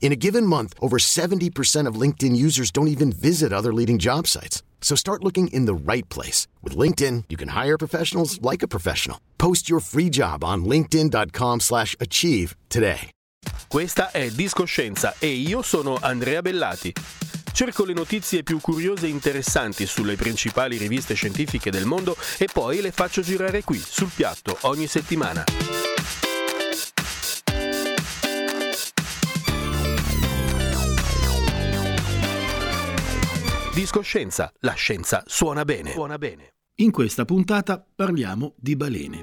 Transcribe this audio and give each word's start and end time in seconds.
In 0.00 0.10
a 0.12 0.16
given 0.16 0.46
month, 0.46 0.74
over 0.80 0.96
70% 0.96 1.86
of 1.86 2.00
LinkedIn 2.00 2.34
users 2.34 2.70
don't 2.70 2.88
even 2.88 3.12
visit 3.12 3.52
other 3.52 3.74
leading 3.74 3.98
job 3.98 4.26
sites. 4.26 4.62
So 4.80 4.96
start 4.96 5.22
looking 5.22 5.48
in 5.48 5.66
the 5.66 5.74
right 5.74 6.08
place. 6.08 6.46
With 6.62 6.74
LinkedIn, 6.74 7.24
you 7.28 7.36
can 7.36 7.48
hire 7.48 7.76
professionals 7.76 8.40
like 8.40 8.62
a 8.62 8.68
professional. 8.68 9.18
Post 9.36 9.68
your 9.68 9.80
free 9.80 10.08
job 10.08 10.42
on 10.42 10.64
linkedin.com 10.64 11.60
slash 11.60 11.94
achieve 12.00 12.56
today. 12.70 13.10
Questa 13.68 14.10
è 14.10 14.30
Discoscienza 14.30 15.14
e 15.18 15.28
io 15.28 15.62
sono 15.62 15.98
Andrea 16.00 16.40
Bellati. 16.40 16.92
Cerco 17.52 17.84
le 17.84 17.92
notizie 17.92 18.42
più 18.42 18.60
curiose 18.60 19.06
e 19.06 19.10
interessanti 19.10 19.84
sulle 19.84 20.16
principali 20.16 20.76
riviste 20.76 21.14
scientifiche 21.14 21.70
del 21.70 21.84
mondo 21.84 22.16
e 22.38 22.48
poi 22.50 22.80
le 22.80 22.92
faccio 22.92 23.20
girare 23.20 23.62
qui, 23.64 23.78
sul 23.78 24.10
piatto, 24.14 24.56
ogni 24.62 24.86
settimana. 24.86 25.44
Discoscienza, 33.78 34.52
la 34.62 34.72
scienza 34.72 35.22
suona 35.24 35.64
bene. 35.64 35.92
Suona 35.92 36.18
bene. 36.18 36.54
In 36.80 36.90
questa 36.90 37.24
puntata 37.24 37.80
parliamo 37.94 38.54
di 38.56 38.74
balene. 38.74 39.22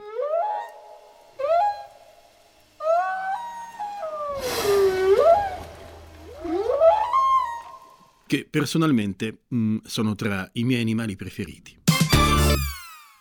Che 8.25 8.47
personalmente 8.49 9.39
mh, 9.45 9.79
sono 9.83 10.15
tra 10.15 10.49
i 10.53 10.63
miei 10.63 10.79
animali 10.79 11.17
preferiti. 11.17 11.83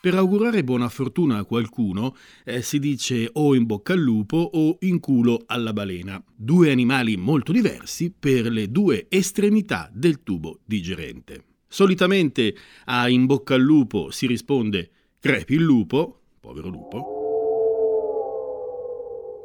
Per 0.05 0.15
augurare 0.15 0.63
buona 0.65 0.91
fortuna 0.91 1.39
a 1.39 1.45
qualcuno 1.45 2.15
eh, 2.45 2.61
si 2.61 2.79
dice 2.79 3.31
o 3.33 3.55
in 3.55 3.65
bocca 3.65 3.95
al 3.95 4.01
lupo 4.01 4.37
o 4.37 4.77
in 4.81 5.01
culo 5.01 5.45
alla 5.47 5.73
balena, 5.73 6.23
due 6.37 6.71
animali 6.71 7.17
molto 7.17 7.53
diversi 7.53 8.13
per 8.13 8.53
le 8.53 8.71
due 8.71 9.07
estremità 9.09 9.89
del 9.91 10.23
tubo 10.23 10.59
digerente. 10.63 11.45
Solitamente 11.67 12.55
a 12.85 13.09
in 13.09 13.25
bocca 13.25 13.55
al 13.55 13.63
lupo 13.63 14.11
si 14.11 14.27
risponde 14.27 14.91
crepi 15.19 15.55
il 15.55 15.63
lupo, 15.63 16.21
povero 16.39 16.69
lupo, 16.69 17.13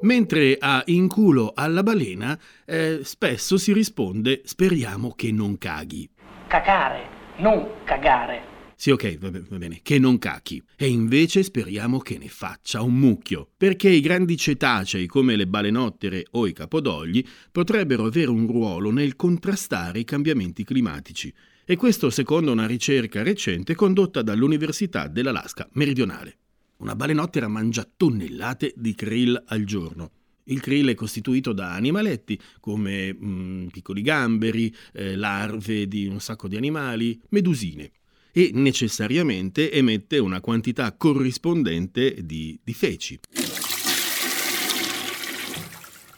mentre 0.02 0.58
a 0.60 0.84
in 0.88 1.08
culo 1.08 1.54
alla 1.56 1.84
balena 1.84 2.38
eh, 2.66 3.00
spesso 3.04 3.58
si 3.58 3.72
risponde 3.72 4.42
speriamo 4.44 5.14
che 5.16 5.32
non 5.32 5.58
caghi. 5.58 6.10
Cacare, 6.48 7.08
non 7.38 7.66
cagare. 7.86 8.59
Sì, 8.82 8.92
ok, 8.92 9.18
va 9.18 9.30
bene, 9.30 9.46
va 9.50 9.58
bene, 9.58 9.80
che 9.84 10.00
non 10.00 10.18
cacchi. 10.20 10.64
E 10.78 10.88
invece 10.88 11.44
speriamo 11.44 12.00
che 12.00 12.18
ne 12.18 12.30
faccia 12.30 12.82
un 12.82 12.94
mucchio, 12.94 13.50
perché 13.58 13.90
i 13.90 14.00
grandi 14.00 14.38
cetacei 14.38 15.06
come 15.06 15.36
le 15.36 15.48
balenottere 15.48 16.26
o 16.32 16.48
i 16.48 16.54
capodogli 16.54 17.22
potrebbero 17.52 18.06
avere 18.06 18.30
un 18.30 18.48
ruolo 18.48 18.90
nel 18.90 19.18
contrastare 19.18 20.00
i 20.00 20.06
cambiamenti 20.06 20.64
climatici. 20.64 21.34
E 21.66 21.76
questo 21.76 22.10
secondo 22.10 22.54
una 22.54 22.66
ricerca 22.66 23.22
recente 23.22 23.76
condotta 23.76 24.22
dall'Università 24.22 25.10
dell'Alaska 25.10 25.68
meridionale. 25.74 26.38
Una 26.78 26.96
balenottera 26.96 27.50
mangia 27.50 27.86
tonnellate 27.98 28.72
di 28.78 28.96
krill 28.96 29.44
al 29.48 29.66
giorno. 29.66 30.12
Il 30.46 30.62
krill 30.62 30.88
è 30.88 30.96
costituito 30.96 31.52
da 31.52 31.74
animaletti 31.74 32.40
come 32.62 33.14
mm, 33.14 33.68
piccoli 33.68 34.02
gamberi, 34.02 34.74
eh, 34.94 35.18
larve 35.18 35.86
di 35.86 36.08
un 36.08 36.22
sacco 36.22 36.48
di 36.48 36.56
animali, 36.56 37.20
medusine 37.32 37.92
e 38.32 38.52
necessariamente 38.54 39.72
emette 39.72 40.18
una 40.18 40.42
quantità 40.42 40.92
corrispondente 40.94 42.18
di, 42.24 42.60
di 42.64 42.74
feci. 42.74 43.20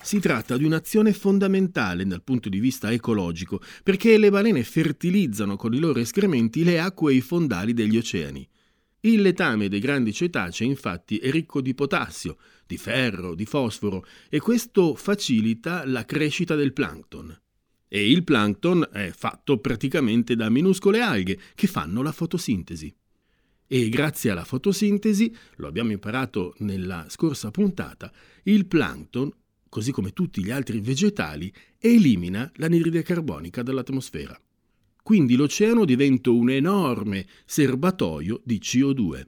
Si 0.01 0.19
tratta 0.19 0.57
di 0.57 0.65
un'azione 0.65 1.13
fondamentale 1.13 2.05
dal 2.05 2.21
punto 2.21 2.49
di 2.49 2.59
vista 2.59 2.91
ecologico, 2.91 3.61
perché 3.81 4.17
le 4.17 4.29
balene 4.29 4.63
fertilizzano 4.63 5.55
con 5.55 5.73
i 5.73 5.79
loro 5.79 5.99
escrementi 5.99 6.63
le 6.65 6.79
acque 6.79 7.13
e 7.13 7.15
i 7.15 7.21
fondali 7.21 7.73
degli 7.73 7.95
oceani. 7.95 8.45
Il 9.03 9.21
letame 9.21 9.67
dei 9.67 9.79
grandi 9.79 10.13
cetacei 10.13 10.67
infatti 10.67 11.17
è 11.17 11.31
ricco 11.31 11.61
di 11.61 11.73
potassio, 11.73 12.37
di 12.67 12.77
ferro, 12.77 13.33
di 13.33 13.45
fosforo 13.45 14.05
e 14.29 14.39
questo 14.39 14.95
facilita 14.95 15.85
la 15.85 16.05
crescita 16.05 16.55
del 16.55 16.73
plankton. 16.73 17.40
E 17.93 18.09
il 18.09 18.23
plankton 18.23 18.87
è 18.89 19.11
fatto 19.13 19.57
praticamente 19.57 20.37
da 20.37 20.49
minuscole 20.49 21.01
alghe 21.01 21.37
che 21.53 21.67
fanno 21.67 22.01
la 22.01 22.13
fotosintesi. 22.13 22.95
E 23.67 23.89
grazie 23.89 24.31
alla 24.31 24.45
fotosintesi, 24.45 25.35
lo 25.57 25.67
abbiamo 25.67 25.91
imparato 25.91 26.55
nella 26.59 27.07
scorsa 27.09 27.51
puntata, 27.51 28.09
il 28.43 28.65
plankton, 28.65 29.29
così 29.67 29.91
come 29.91 30.13
tutti 30.13 30.41
gli 30.41 30.51
altri 30.51 30.79
vegetali, 30.79 31.53
elimina 31.79 32.49
l'anidride 32.55 33.03
carbonica 33.03 33.61
dall'atmosfera. 33.61 34.39
Quindi 35.03 35.35
l'oceano 35.35 35.83
diventa 35.83 36.29
un 36.29 36.49
enorme 36.49 37.27
serbatoio 37.43 38.39
di 38.45 38.57
CO2. 38.63 39.27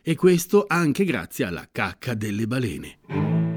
E 0.00 0.14
questo 0.14 0.64
anche 0.68 1.02
grazie 1.04 1.44
alla 1.44 1.68
cacca 1.72 2.14
delle 2.14 2.46
balene. 2.46 3.49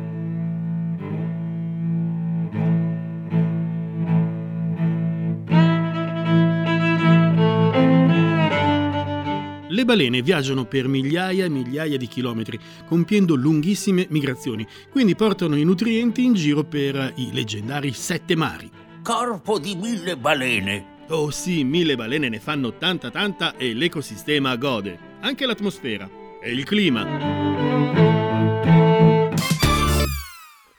Le 9.84 9.90
balene 9.90 10.22
viaggiano 10.22 10.64
per 10.64 10.88
migliaia 10.88 11.44
e 11.44 11.50
migliaia 11.50 11.98
di 11.98 12.08
chilometri, 12.08 12.58
compiendo 12.86 13.36
lunghissime 13.36 14.08
migrazioni, 14.12 14.66
quindi 14.90 15.14
portano 15.14 15.58
i 15.58 15.66
nutrienti 15.66 16.24
in 16.24 16.36
giro 16.36 16.64
per 16.64 17.12
i 17.18 17.34
leggendari 17.34 17.92
sette 17.92 18.34
mari. 18.34 18.72
Corpo 19.04 19.60
di 19.60 19.76
mille 19.76 20.16
balene. 20.16 21.02
Oh 21.10 21.32
sì, 21.32 21.66
mille 21.66 21.98
balene 21.98 22.30
ne 22.30 22.40
fanno 22.40 22.78
tanta 22.78 23.12
tanta 23.12 23.58
e 23.58 23.74
l'ecosistema 23.74 24.56
gode, 24.56 24.98
anche 25.20 25.46
l'atmosfera 25.46 26.10
e 26.42 26.54
il 26.54 26.64
clima. 26.64 27.04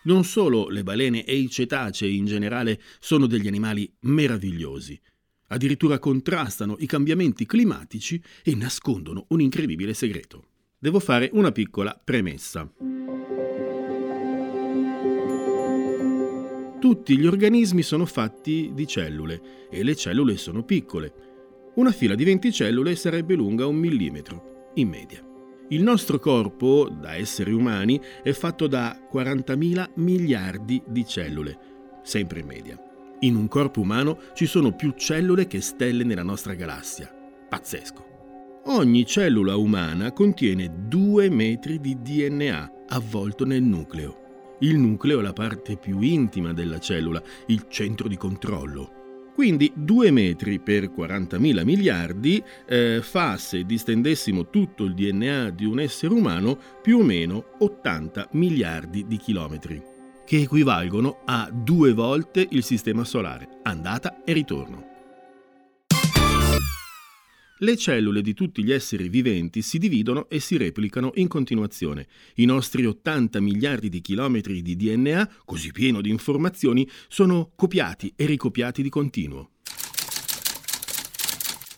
Non 0.05 0.25
solo 0.25 0.71
le 0.71 0.83
balene 0.83 1.25
e 1.25 1.37
i 1.37 1.51
cetacei 1.51 2.17
in 2.17 2.25
generale 2.25 2.81
sono 3.01 3.27
degli 3.27 3.49
animali 3.49 3.87
meravigliosi, 4.01 4.99
addirittura 5.49 5.99
contrastano 5.99 6.77
i 6.79 6.87
cambiamenti 6.87 7.47
climatici 7.47 8.23
e 8.43 8.55
nascondono 8.55 9.27
un 9.29 9.41
incredibile 9.41 9.95
segreto. 9.95 10.47
Devo 10.79 11.01
fare 11.01 11.31
una 11.33 11.53
piccola 11.53 11.99
premessa. 12.03 12.71
Tutti 16.81 17.17
gli 17.17 17.27
organismi 17.27 17.81
sono 17.83 18.05
fatti 18.05 18.71
di 18.75 18.87
cellule 18.87 19.69
e 19.71 19.83
le 19.83 19.97
cellule 19.97 20.37
sono 20.37 20.65
piccole. 20.65 21.13
Una 21.77 21.93
fila 21.93 22.15
di 22.15 22.25
20 22.25 22.53
cellule 22.53 22.95
sarebbe 22.95 23.35
lunga 23.35 23.67
un 23.67 23.77
millimetro, 23.77 24.71
in 24.75 24.89
media. 24.89 25.27
Il 25.71 25.83
nostro 25.83 26.19
corpo, 26.19 26.91
da 26.91 27.15
esseri 27.15 27.53
umani, 27.53 27.99
è 28.23 28.33
fatto 28.33 28.67
da 28.67 29.09
40.000 29.11 29.93
miliardi 29.95 30.83
di 30.87 31.07
cellule, 31.07 31.59
sempre 32.03 32.41
in 32.41 32.47
media. 32.47 32.94
In 33.25 33.37
un 33.37 33.49
corpo 33.49 33.81
umano 33.81 34.19
ci 34.35 34.45
sono 34.45 34.73
più 34.73 34.93
cellule 34.95 35.47
che 35.47 35.63
stelle 35.63 36.05
nella 36.05 36.23
nostra 36.23 36.53
galassia. 36.53 37.11
Pazzesco. 37.49 38.13
Ogni 38.67 39.07
cellula 39.07 39.57
umana 39.57 40.13
contiene 40.13 40.71
2 40.89 41.31
metri 41.31 41.81
di 41.81 42.03
DNA 42.03 42.85
avvolto 42.89 43.47
nel 43.47 43.63
nucleo. 43.63 44.57
Il 44.61 44.77
nucleo 44.77 45.21
è 45.21 45.23
la 45.23 45.33
parte 45.33 45.79
più 45.79 46.01
intima 46.01 46.53
della 46.53 46.79
cellula, 46.79 47.23
il 47.47 47.65
centro 47.69 48.09
di 48.09 48.19
controllo. 48.19 49.31
Quindi 49.35 49.73
2 49.75 50.11
metri 50.11 50.61
per 50.61 50.91
40.000 50.91 51.65
miliardi 51.65 52.45
eh, 52.69 53.01
fa, 53.01 53.39
se 53.39 53.65
distendessimo 53.65 54.51
tutto 54.51 54.85
il 54.85 54.93
DNA 54.93 55.49
di 55.49 55.65
un 55.65 55.81
essere 55.81 56.13
umano, 56.13 56.59
più 56.83 56.99
o 56.99 57.03
meno 57.03 57.53
80 57.59 58.29
miliardi 58.33 59.07
di 59.07 59.17
chilometri 59.17 59.93
che 60.25 60.41
equivalgono 60.41 61.21
a 61.25 61.51
due 61.53 61.93
volte 61.93 62.47
il 62.51 62.65
Sistema 62.65 63.05
Solare, 63.05 63.61
andata 63.63 64.23
e 64.25 64.33
ritorno. 64.33 64.93
Le 67.59 67.77
cellule 67.77 68.21
di 68.21 68.35
tutti 68.35 68.65
gli 68.65 68.73
esseri 68.73 69.09
viventi 69.09 69.63
si 69.63 69.79
dividono 69.79 70.29
e 70.29 70.41
si 70.41 70.57
replicano 70.57 71.13
in 71.15 71.29
continuazione. 71.29 72.09
I 72.35 72.47
nostri 72.47 72.85
80 72.85 73.41
miliardi 73.41 73.89
di 73.89 74.01
chilometri 74.01 74.61
di 74.61 74.75
DNA, 74.75 75.31
così 75.45 75.71
pieno 75.71 76.01
di 76.01 76.11
informazioni, 76.11 76.89
sono 77.09 77.53
copiati 77.55 78.13
e 78.17 78.27
ricopiati 78.27 78.83
di 78.83 78.89
continuo. 78.89 79.51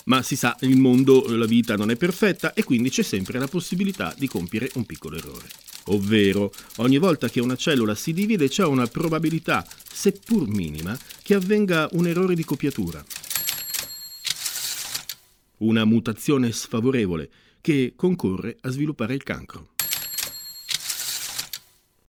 Ma 0.07 0.23
si 0.23 0.35
sa, 0.35 0.57
il 0.61 0.77
mondo, 0.77 1.25
la 1.37 1.47
vita 1.47 1.77
non 1.77 1.91
è 1.91 1.97
perfetta 1.97 2.55
e 2.55 2.65
quindi 2.65 2.91
c'è 2.91 3.03
sempre 3.03 3.39
la 3.39 3.49
possibilità 3.49 4.15
di 4.17 4.29
compiere 4.29 4.71
un 4.75 4.87
piccolo 4.87 5.17
errore. 5.17 5.66
Ovvero, 5.89 6.53
ogni 6.77 6.99
volta 6.99 7.29
che 7.29 7.41
una 7.41 7.55
cellula 7.55 7.95
si 7.95 8.13
divide 8.13 8.49
c'è 8.49 8.65
una 8.65 8.87
probabilità, 8.87 9.67
seppur 9.89 10.49
minima, 10.49 10.99
che 11.23 11.35
avvenga 11.35 11.89
un 11.93 12.07
errore 12.07 12.35
di 12.35 12.45
copiatura. 12.45 13.05
Una 15.59 15.85
mutazione 15.85 16.51
sfavorevole 16.53 17.31
che 17.61 17.93
concorre 17.97 18.57
a 18.61 18.71
sviluppare 18.71 19.15
il 19.15 19.23
cancro. 19.23 19.71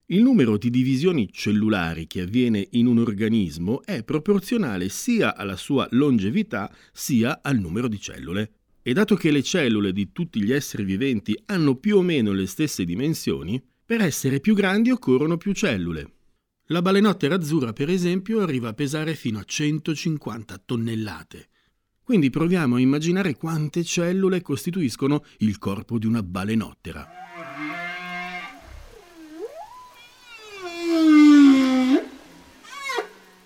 Il 0.08 0.22
numero 0.22 0.58
di 0.58 0.70
divisioni 0.70 1.30
cellulari 1.32 2.06
che 2.06 2.22
avviene 2.22 2.68
in 2.72 2.86
un 2.86 2.98
organismo 2.98 3.82
è 3.86 4.04
proporzionale 4.04 4.90
sia 4.90 5.38
alla 5.38 5.56
sua 5.56 5.88
longevità 5.92 6.70
sia 6.92 7.40
al 7.42 7.58
numero 7.58 7.88
di 7.88 8.00
cellule. 8.00 8.61
E 8.84 8.94
dato 8.94 9.16
che 9.16 9.30
le 9.30 9.44
cellule 9.44 9.94
di 9.94 10.12
tutti 10.12 10.42
gli 10.42 10.52
esseri 10.52 10.84
viventi 10.84 11.40
hanno 11.46 11.76
più 11.76 11.98
o 11.98 12.02
meno 12.02 12.32
le 12.32 12.48
stesse 12.48 12.84
dimensioni, 12.84 13.62
per 13.86 14.02
essere 14.02 14.40
più 14.40 14.56
grandi 14.56 14.90
occorrono 14.90 15.38
più 15.38 15.54
cellule. 15.54 16.14
La 16.68 16.82
balenottera 16.82 17.36
azzurra, 17.36 17.74
per 17.74 17.90
esempio, 17.90 18.40
arriva 18.40 18.70
a 18.70 18.74
pesare 18.74 19.14
fino 19.14 19.38
a 19.38 19.44
150 19.44 20.62
tonnellate. 20.66 21.50
Quindi 22.02 22.30
proviamo 22.30 22.76
a 22.76 22.80
immaginare 22.80 23.36
quante 23.36 23.84
cellule 23.84 24.42
costituiscono 24.42 25.24
il 25.40 25.58
corpo 25.60 26.00
di 26.00 26.08
una 26.08 26.24
balenottera. 26.24 27.22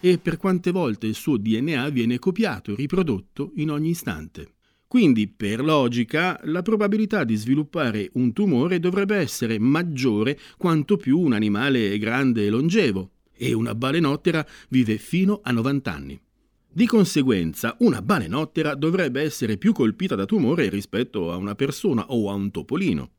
e 0.05 0.19
per 0.19 0.38
quante 0.38 0.69
volte 0.69 1.07
il 1.07 1.15
suo 1.15 1.35
DNA 1.38 1.89
viene 1.89 2.19
copiato 2.19 2.71
e 2.71 2.75
riprodotto 2.75 3.53
in 3.55 3.71
ogni 3.71 3.89
istante. 3.89 4.54
Quindi, 4.87 5.27
per 5.27 5.63
logica, 5.63 6.39
la 6.43 6.61
probabilità 6.61 7.23
di 7.23 7.35
sviluppare 7.35 8.09
un 8.13 8.33
tumore 8.33 8.79
dovrebbe 8.79 9.17
essere 9.17 9.59
maggiore 9.59 10.39
quanto 10.57 10.95
più 10.95 11.19
un 11.19 11.33
animale 11.33 11.91
è 11.91 11.97
grande 11.97 12.45
e 12.45 12.49
longevo, 12.49 13.11
e 13.33 13.53
una 13.53 13.75
balenottera 13.75 14.45
vive 14.69 14.97
fino 14.97 15.41
a 15.43 15.51
90 15.51 15.93
anni. 15.93 16.19
Di 16.71 16.85
conseguenza, 16.87 17.75
una 17.79 18.01
balenottera 18.01 18.75
dovrebbe 18.75 19.21
essere 19.21 19.57
più 19.57 19.71
colpita 19.71 20.13
da 20.15 20.25
tumore 20.25 20.69
rispetto 20.69 21.31
a 21.31 21.38
una 21.38 21.55
persona 21.55 22.05
o 22.07 22.29
a 22.29 22.33
un 22.33 22.51
topolino. 22.51 23.11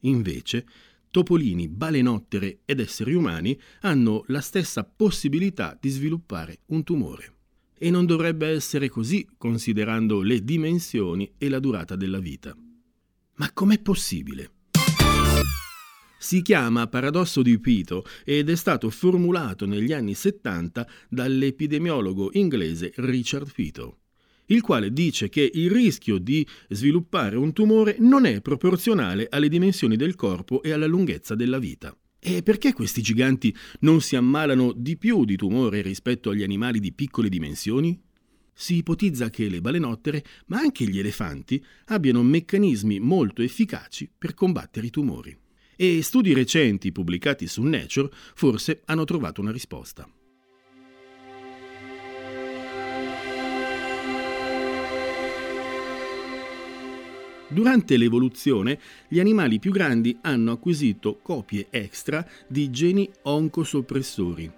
Invece, 0.00 0.66
topolini, 1.10 1.68
balenottere 1.68 2.60
ed 2.64 2.80
esseri 2.80 3.14
umani 3.14 3.58
hanno 3.82 4.24
la 4.26 4.40
stessa 4.40 4.84
possibilità 4.84 5.76
di 5.80 5.88
sviluppare 5.88 6.60
un 6.66 6.82
tumore. 6.82 7.37
E 7.78 7.90
non 7.90 8.06
dovrebbe 8.06 8.48
essere 8.48 8.88
così 8.88 9.26
considerando 9.36 10.20
le 10.22 10.42
dimensioni 10.42 11.32
e 11.38 11.48
la 11.48 11.60
durata 11.60 11.96
della 11.96 12.18
vita. 12.18 12.56
Ma 13.36 13.52
com'è 13.52 13.78
possibile? 13.80 14.50
Si 16.18 16.42
chiama 16.42 16.88
paradosso 16.88 17.42
di 17.42 17.58
Pito 17.60 18.04
ed 18.24 18.50
è 18.50 18.56
stato 18.56 18.90
formulato 18.90 19.66
negli 19.66 19.92
anni 19.92 20.14
70 20.14 20.88
dall'epidemiologo 21.08 22.30
inglese 22.32 22.92
Richard 22.96 23.52
Pito 23.52 23.98
il 24.50 24.60
quale 24.60 24.92
dice 24.92 25.28
che 25.28 25.50
il 25.52 25.70
rischio 25.70 26.18
di 26.18 26.46
sviluppare 26.68 27.36
un 27.36 27.52
tumore 27.52 27.96
non 27.98 28.24
è 28.24 28.40
proporzionale 28.40 29.26
alle 29.30 29.48
dimensioni 29.48 29.96
del 29.96 30.14
corpo 30.14 30.62
e 30.62 30.72
alla 30.72 30.86
lunghezza 30.86 31.34
della 31.34 31.58
vita. 31.58 31.94
E 32.30 32.42
perché 32.42 32.74
questi 32.74 33.00
giganti 33.00 33.56
non 33.80 34.02
si 34.02 34.14
ammalano 34.14 34.74
di 34.76 34.98
più 34.98 35.24
di 35.24 35.34
tumore 35.34 35.80
rispetto 35.80 36.28
agli 36.28 36.42
animali 36.42 36.78
di 36.78 36.92
piccole 36.92 37.30
dimensioni? 37.30 37.98
Si 38.52 38.76
ipotizza 38.76 39.30
che 39.30 39.48
le 39.48 39.62
balenottere, 39.62 40.22
ma 40.48 40.58
anche 40.58 40.84
gli 40.84 40.98
elefanti, 40.98 41.64
abbiano 41.86 42.22
meccanismi 42.22 43.00
molto 43.00 43.40
efficaci 43.40 44.10
per 44.18 44.34
combattere 44.34 44.88
i 44.88 44.90
tumori. 44.90 45.34
E 45.74 46.02
studi 46.02 46.34
recenti 46.34 46.92
pubblicati 46.92 47.46
su 47.46 47.62
Nature 47.62 48.10
forse 48.34 48.82
hanno 48.84 49.04
trovato 49.04 49.40
una 49.40 49.50
risposta. 49.50 50.06
Durante 57.50 57.96
l'evoluzione, 57.96 58.78
gli 59.08 59.18
animali 59.18 59.58
più 59.58 59.72
grandi 59.72 60.18
hanno 60.20 60.52
acquisito 60.52 61.18
copie 61.22 61.68
extra 61.70 62.26
di 62.46 62.68
geni 62.70 63.10
oncosoppressori, 63.22 64.52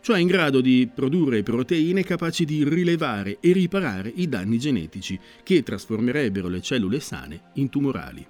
cioè 0.00 0.20
in 0.20 0.28
grado 0.28 0.60
di 0.60 0.88
produrre 0.92 1.42
proteine 1.42 2.04
capaci 2.04 2.44
di 2.44 2.62
rilevare 2.62 3.38
e 3.40 3.52
riparare 3.52 4.12
i 4.14 4.28
danni 4.28 4.60
genetici 4.60 5.18
che 5.42 5.64
trasformerebbero 5.64 6.46
le 6.46 6.60
cellule 6.60 7.00
sane 7.00 7.50
in 7.54 7.68
tumorali. 7.68 8.24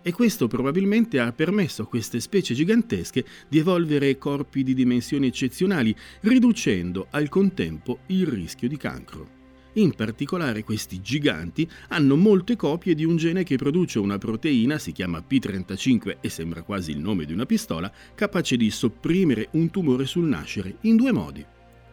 E 0.00 0.12
questo 0.12 0.48
probabilmente 0.48 1.20
ha 1.20 1.30
permesso 1.32 1.82
a 1.82 1.86
queste 1.86 2.20
specie 2.20 2.54
gigantesche 2.54 3.22
di 3.48 3.58
evolvere 3.58 4.16
corpi 4.16 4.62
di 4.62 4.72
dimensioni 4.72 5.26
eccezionali, 5.26 5.94
riducendo 6.20 7.08
al 7.10 7.28
contempo 7.28 7.98
il 8.06 8.26
rischio 8.26 8.68
di 8.68 8.78
cancro. 8.78 9.37
In 9.74 9.94
particolare 9.94 10.64
questi 10.64 11.00
giganti 11.00 11.68
hanno 11.88 12.16
molte 12.16 12.56
copie 12.56 12.94
di 12.94 13.04
un 13.04 13.16
gene 13.16 13.44
che 13.44 13.56
produce 13.56 13.98
una 13.98 14.18
proteina, 14.18 14.78
si 14.78 14.92
chiama 14.92 15.22
P35 15.28 16.16
e 16.20 16.28
sembra 16.28 16.62
quasi 16.62 16.90
il 16.90 16.98
nome 16.98 17.26
di 17.26 17.32
una 17.32 17.46
pistola, 17.46 17.92
capace 18.14 18.56
di 18.56 18.70
sopprimere 18.70 19.48
un 19.52 19.70
tumore 19.70 20.06
sul 20.06 20.26
nascere 20.26 20.78
in 20.82 20.96
due 20.96 21.12
modi. 21.12 21.44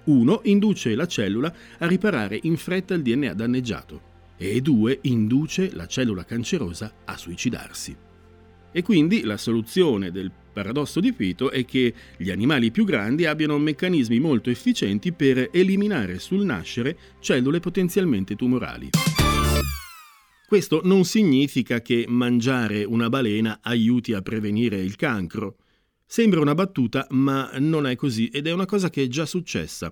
Uno 0.05 0.41
induce 0.45 0.95
la 0.95 1.07
cellula 1.07 1.53
a 1.79 1.87
riparare 1.87 2.39
in 2.43 2.57
fretta 2.57 2.93
il 2.93 3.01
DNA 3.01 3.33
danneggiato 3.33 4.13
e 4.37 4.61
due 4.61 4.99
induce 5.03 5.73
la 5.73 5.87
cellula 5.87 6.23
cancerosa 6.23 6.93
a 7.05 7.17
suicidarsi. 7.17 7.95
E 8.71 8.81
quindi 8.81 9.23
la 9.23 9.37
soluzione 9.37 10.11
del 10.11 10.31
paradosso 10.55 11.01
di 11.01 11.11
Pito 11.11 11.51
è 11.51 11.65
che 11.65 11.93
gli 12.15 12.31
animali 12.31 12.71
più 12.71 12.85
grandi 12.85 13.25
abbiano 13.25 13.57
meccanismi 13.57 14.19
molto 14.21 14.49
efficienti 14.49 15.11
per 15.11 15.49
eliminare 15.51 16.17
sul 16.17 16.45
nascere 16.45 16.97
cellule 17.19 17.59
potenzialmente 17.59 18.37
tumorali. 18.37 18.91
Questo 20.47 20.79
non 20.85 21.03
significa 21.03 21.81
che 21.81 22.05
mangiare 22.07 22.85
una 22.85 23.09
balena 23.09 23.59
aiuti 23.61 24.13
a 24.13 24.21
prevenire 24.21 24.77
il 24.77 24.95
cancro. 24.95 25.57
Sembra 26.05 26.39
una 26.39 26.55
battuta, 26.55 27.05
ma 27.09 27.51
non 27.57 27.85
è 27.85 27.97
così 27.97 28.29
ed 28.29 28.47
è 28.47 28.53
una 28.53 28.65
cosa 28.65 28.89
che 28.89 29.03
è 29.03 29.07
già 29.07 29.25
successa. 29.25 29.91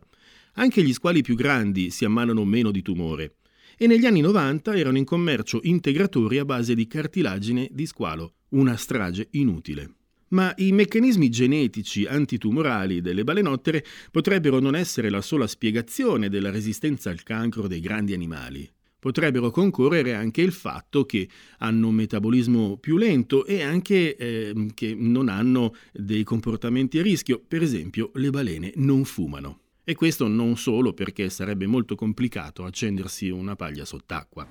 Anche 0.53 0.81
gli 0.81 0.93
squali 0.93 1.21
più 1.21 1.35
grandi 1.35 1.89
si 1.89 2.05
ammalano 2.05 2.45
meno 2.45 2.71
di 2.71 2.81
tumore 2.81 3.35
e 3.77 3.87
negli 3.87 4.05
anni 4.05 4.21
90 4.21 4.77
erano 4.77 4.97
in 4.97 5.03
commercio 5.03 5.59
integratori 5.63 6.37
a 6.37 6.45
base 6.45 6.73
di 6.73 6.87
cartilagine 6.87 7.67
di 7.69 7.85
squalo, 7.85 8.35
una 8.49 8.77
strage 8.77 9.27
inutile. 9.31 9.95
Ma 10.33 10.51
i 10.57 10.71
meccanismi 10.71 11.29
genetici 11.29 12.05
antitumorali 12.05 13.01
delle 13.01 13.23
balenottere 13.23 13.85
potrebbero 14.09 14.59
non 14.59 14.75
essere 14.75 15.11
la 15.11 15.21
sola 15.21 15.45
spiegazione 15.45 16.27
della 16.27 16.49
resistenza 16.49 17.11
al 17.11 17.21
cancro 17.21 17.67
dei 17.67 17.79
grandi 17.79 18.13
animali. 18.13 18.67
Potrebbero 18.97 19.51
concorrere 19.51 20.15
anche 20.15 20.41
il 20.41 20.51
fatto 20.51 21.05
che 21.05 21.27
hanno 21.59 21.89
un 21.89 21.95
metabolismo 21.95 22.77
più 22.77 22.97
lento 22.97 23.45
e 23.45 23.61
anche 23.61 24.15
eh, 24.15 24.71
che 24.73 24.95
non 24.97 25.29
hanno 25.29 25.75
dei 25.91 26.23
comportamenti 26.23 26.97
a 26.97 27.03
rischio. 27.03 27.39
Per 27.45 27.61
esempio, 27.61 28.09
le 28.15 28.29
balene 28.31 28.71
non 28.77 29.03
fumano. 29.03 29.59
E 29.83 29.93
questo 29.93 30.27
non 30.27 30.57
solo 30.57 30.93
perché 30.93 31.29
sarebbe 31.29 31.67
molto 31.67 31.93
complicato 31.95 32.63
accendersi 32.63 33.29
una 33.29 33.55
paglia 33.55 33.85
sott'acqua. 33.85 34.47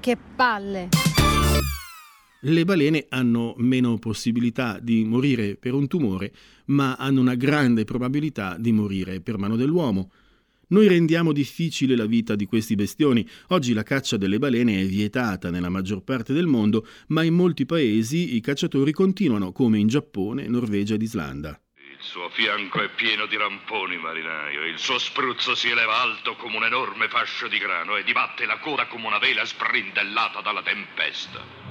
Che 0.00 0.18
palle! 0.34 1.05
Le 2.40 2.64
balene 2.64 3.06
hanno 3.08 3.54
meno 3.56 3.98
possibilità 3.98 4.78
di 4.78 5.04
morire 5.04 5.56
per 5.56 5.72
un 5.72 5.88
tumore, 5.88 6.32
ma 6.66 6.94
hanno 6.96 7.20
una 7.20 7.34
grande 7.34 7.84
probabilità 7.84 8.56
di 8.58 8.72
morire 8.72 9.20
per 9.20 9.38
mano 9.38 9.56
dell'uomo. 9.56 10.12
Noi 10.68 10.86
rendiamo 10.86 11.32
difficile 11.32 11.96
la 11.96 12.06
vita 12.06 12.34
di 12.34 12.44
questi 12.44 12.74
bestioni. 12.74 13.26
Oggi 13.48 13.72
la 13.72 13.84
caccia 13.84 14.16
delle 14.16 14.38
balene 14.38 14.80
è 14.80 14.84
vietata 14.84 15.50
nella 15.50 15.70
maggior 15.70 16.02
parte 16.02 16.34
del 16.34 16.46
mondo, 16.46 16.86
ma 17.08 17.22
in 17.22 17.34
molti 17.34 17.64
paesi 17.64 18.36
i 18.36 18.40
cacciatori 18.40 18.92
continuano, 18.92 19.52
come 19.52 19.78
in 19.78 19.86
Giappone, 19.86 20.46
Norvegia 20.46 20.94
ed 20.94 21.02
Islanda. 21.02 21.58
Il 21.74 22.02
suo 22.02 22.28
fianco 22.30 22.82
è 22.82 22.90
pieno 22.94 23.26
di 23.26 23.36
ramponi, 23.36 23.96
marinaio, 23.96 24.66
il 24.66 24.78
suo 24.78 24.98
spruzzo 24.98 25.54
si 25.54 25.68
eleva 25.68 26.02
alto 26.02 26.36
come 26.36 26.56
un 26.56 26.64
enorme 26.64 27.08
fascio 27.08 27.48
di 27.48 27.58
grano 27.58 27.96
e 27.96 28.04
dibatte 28.04 28.44
la 28.44 28.58
coda 28.58 28.86
come 28.86 29.06
una 29.06 29.18
vela 29.18 29.44
sbrindellata 29.44 30.42
dalla 30.42 30.62
tempesta. 30.62 31.65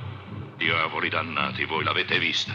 Diavoli 0.58 1.10
dannati, 1.10 1.66
voi 1.66 1.84
l'avete 1.84 2.18
vista. 2.18 2.54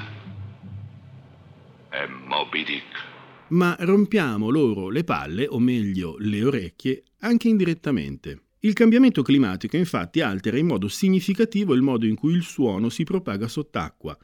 È 1.90 2.06
Moby 2.06 2.64
Dick. 2.64 3.08
Ma 3.48 3.76
rompiamo 3.80 4.48
loro 4.48 4.88
le 4.88 5.04
palle, 5.04 5.46
o 5.46 5.58
meglio 5.58 6.16
le 6.18 6.42
orecchie, 6.42 7.02
anche 7.20 7.48
indirettamente. 7.48 8.44
Il 8.60 8.72
cambiamento 8.72 9.22
climatico 9.22 9.76
infatti 9.76 10.22
altera 10.22 10.56
in 10.56 10.66
modo 10.66 10.88
significativo 10.88 11.74
il 11.74 11.82
modo 11.82 12.06
in 12.06 12.14
cui 12.14 12.32
il 12.32 12.42
suono 12.42 12.88
si 12.88 13.04
propaga 13.04 13.48
sott'acqua. 13.48 14.16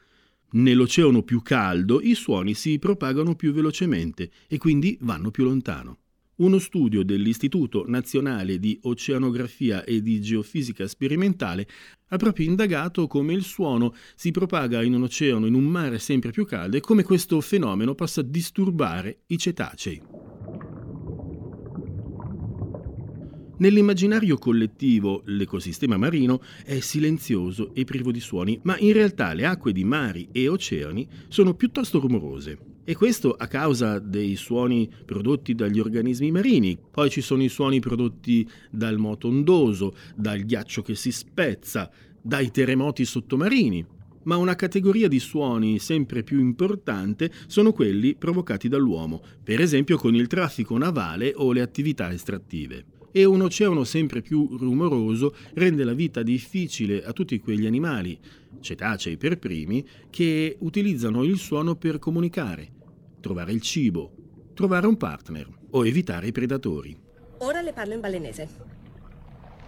Nell'oceano 0.51 1.21
più 1.21 1.41
caldo 1.43 2.01
i 2.01 2.15
suoni 2.15 2.55
si 2.55 2.79
propagano 2.79 3.35
più 3.35 3.51
velocemente 3.51 4.31
e 4.47 4.57
quindi 4.57 4.97
vanno 5.01 5.29
più 5.29 5.43
lontano. 5.43 5.97
Uno 6.37 6.59
studio 6.59 7.03
dell'Istituto 7.03 7.85
Nazionale 7.87 8.59
di 8.59 8.77
Oceanografia 8.83 9.83
e 9.83 10.01
di 10.01 10.21
Geofisica 10.21 10.87
Sperimentale 10.87 11.67
ha 12.09 12.17
proprio 12.17 12.47
indagato 12.47 13.07
come 13.07 13.33
il 13.33 13.43
suono 13.43 13.93
si 14.15 14.31
propaga 14.31 14.83
in 14.83 14.93
un 14.93 15.03
oceano, 15.03 15.45
in 15.45 15.53
un 15.53 15.65
mare 15.65 15.99
sempre 15.99 16.31
più 16.31 16.45
caldo 16.45 16.77
e 16.77 16.81
come 16.81 17.03
questo 17.03 17.41
fenomeno 17.41 17.95
possa 17.95 18.21
disturbare 18.21 19.21
i 19.27 19.37
cetacei. 19.37 20.01
Nell'immaginario 23.59 24.37
collettivo 24.37 25.23
l'ecosistema 25.25 25.97
marino 25.97 26.43
è 26.63 26.79
silenzioso 26.79 27.73
e 27.73 27.85
privo 27.85 28.11
di 28.11 28.19
suoni, 28.19 28.59
ma 28.63 28.77
in 28.77 28.93
realtà 28.93 29.33
le 29.33 29.47
acque 29.47 29.71
di 29.71 29.83
mari 29.83 30.29
e 30.31 30.47
oceani 30.47 31.07
sono 31.27 31.55
piuttosto 31.55 31.99
rumorose. 31.99 32.76
E 32.89 32.95
questo 32.95 33.33
a 33.33 33.47
causa 33.47 33.99
dei 33.99 34.37
suoni 34.37 34.89
prodotti 35.03 35.53
dagli 35.53 35.77
organismi 35.77 36.31
marini. 36.31 36.79
Poi 36.89 37.09
ci 37.09 37.19
sono 37.19 37.43
i 37.43 37.49
suoni 37.49 37.81
prodotti 37.81 38.49
dal 38.71 38.97
moto 38.97 39.27
ondoso, 39.27 39.93
dal 40.15 40.39
ghiaccio 40.39 40.83
che 40.83 40.95
si 40.95 41.11
spezza, 41.11 41.91
dai 42.21 42.49
terremoti 42.49 43.03
sottomarini. 43.03 43.85
Ma 44.23 44.37
una 44.37 44.55
categoria 44.55 45.09
di 45.09 45.19
suoni 45.19 45.79
sempre 45.79 46.23
più 46.23 46.39
importante 46.39 47.29
sono 47.47 47.73
quelli 47.73 48.15
provocati 48.15 48.69
dall'uomo, 48.69 49.21
per 49.43 49.59
esempio 49.59 49.97
con 49.97 50.15
il 50.15 50.27
traffico 50.27 50.77
navale 50.77 51.33
o 51.35 51.51
le 51.51 51.59
attività 51.59 52.09
estrattive 52.13 52.85
e 53.11 53.25
un 53.25 53.41
oceano 53.41 53.83
sempre 53.83 54.21
più 54.21 54.57
rumoroso 54.57 55.35
rende 55.55 55.83
la 55.83 55.93
vita 55.93 56.21
difficile 56.21 57.03
a 57.03 57.13
tutti 57.13 57.39
quegli 57.39 57.65
animali, 57.65 58.17
cetacei 58.59 59.17
per 59.17 59.39
primi, 59.39 59.83
che 60.09 60.55
utilizzano 60.59 61.23
il 61.23 61.37
suono 61.37 61.75
per 61.75 61.97
comunicare, 61.97 62.73
trovare 63.27 63.51
il 63.51 63.59
cibo, 63.59 64.13
trovare 64.53 64.87
un 64.87 64.95
partner 64.95 65.45
o 65.71 65.85
evitare 65.85 66.27
i 66.27 66.31
predatori. 66.31 66.97
Ora 67.39 67.59
le 67.59 67.73
parlo 67.73 67.93
in 67.93 67.99
balenese. 67.99 68.47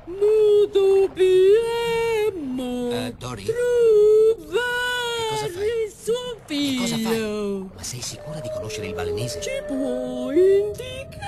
Uh, 0.06 0.66
Dory? 3.18 3.44
Che 3.44 3.54
cosa 5.30 5.50
fai? 5.50 5.92
Suo 5.94 6.38
figlio. 6.46 6.84
Che 6.86 6.89
cosa 6.89 6.98
fai? 6.98 7.20
Ma 7.75 7.84
sei 7.84 8.01
sicura 8.01 8.39
di 8.39 8.48
conoscere 8.56 8.88
il 8.88 8.94
balenese? 8.94 9.42
Ci 9.42 9.50
può 9.68 10.32
indicare? 10.32 11.20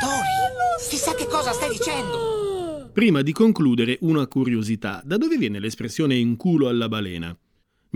Dory, 0.00 0.88
chissà 0.88 1.14
che 1.14 1.26
cosa 1.26 1.52
stai 1.52 1.68
dicendo! 1.68 2.88
Prima 2.94 3.20
di 3.20 3.32
concludere, 3.32 3.98
una 4.00 4.26
curiosità. 4.26 5.02
Da 5.04 5.18
dove 5.18 5.36
viene 5.36 5.60
l'espressione 5.60 6.14
in 6.14 6.36
culo 6.36 6.68
alla 6.68 6.88
balena? 6.88 7.38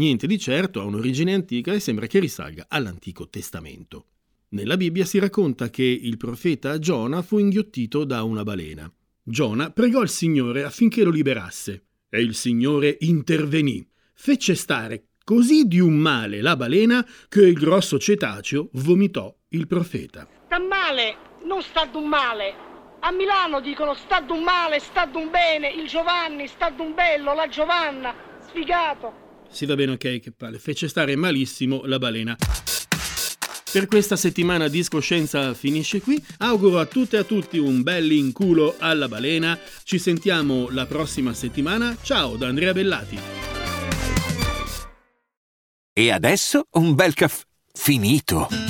Niente 0.00 0.26
di 0.26 0.38
certo, 0.38 0.80
ha 0.80 0.84
un'origine 0.84 1.34
antica 1.34 1.74
e 1.74 1.78
sembra 1.78 2.06
che 2.06 2.20
risalga 2.20 2.64
all'Antico 2.68 3.28
Testamento. 3.28 4.06
Nella 4.52 4.78
Bibbia 4.78 5.04
si 5.04 5.18
racconta 5.18 5.68
che 5.68 5.82
il 5.82 6.16
profeta 6.16 6.78
Giona 6.78 7.20
fu 7.20 7.36
inghiottito 7.36 8.04
da 8.04 8.22
una 8.22 8.42
balena. 8.42 8.90
Giona 9.22 9.70
pregò 9.70 10.00
il 10.00 10.08
Signore 10.08 10.64
affinché 10.64 11.04
lo 11.04 11.10
liberasse 11.10 11.84
e 12.08 12.22
il 12.22 12.34
Signore 12.34 12.96
intervenì. 13.00 13.86
Fece 14.14 14.54
stare 14.54 15.08
così 15.22 15.64
di 15.64 15.80
un 15.80 15.98
male 15.98 16.40
la 16.40 16.56
balena 16.56 17.06
che 17.28 17.46
il 17.46 17.52
grosso 17.52 17.98
cetaceo 17.98 18.70
vomitò 18.72 19.36
il 19.48 19.66
profeta. 19.66 20.26
Sta 20.46 20.58
male, 20.60 21.14
non 21.44 21.60
sta 21.60 21.84
d'un 21.84 22.08
male. 22.08 22.54
A 23.00 23.12
Milano 23.12 23.60
dicono 23.60 23.92
sta 23.92 24.22
d'un 24.22 24.42
male, 24.42 24.78
sta 24.78 25.04
d'un 25.04 25.28
bene, 25.28 25.68
il 25.68 25.86
Giovanni, 25.86 26.46
sta 26.46 26.70
d'un 26.70 26.94
bello, 26.94 27.34
la 27.34 27.48
Giovanna, 27.48 28.14
sfigato. 28.48 29.28
Si 29.50 29.66
va 29.66 29.74
bene, 29.74 29.92
ok, 29.92 30.20
che 30.20 30.32
palle. 30.36 30.58
Fece 30.58 30.88
stare 30.88 31.16
malissimo 31.16 31.82
la 31.84 31.98
balena. 31.98 32.36
Per 33.72 33.86
questa 33.86 34.16
settimana 34.16 34.68
Discoscienza 34.68 35.54
finisce 35.54 36.00
qui. 36.00 36.20
Auguro 36.38 36.78
a 36.78 36.86
tutte 36.86 37.16
e 37.16 37.20
a 37.20 37.24
tutti 37.24 37.58
un 37.58 37.82
bel 37.82 38.10
inculo 38.10 38.74
alla 38.78 39.06
balena. 39.06 39.58
Ci 39.84 39.98
sentiamo 39.98 40.68
la 40.70 40.86
prossima 40.86 41.32
settimana. 41.34 41.96
Ciao 42.02 42.36
da 42.36 42.48
Andrea 42.48 42.72
Bellati. 42.72 43.18
E 45.92 46.10
adesso 46.10 46.66
un 46.72 46.94
bel 46.94 47.14
caffè 47.14 47.44
finito. 47.72 48.69